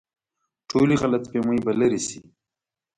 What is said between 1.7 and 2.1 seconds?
لرې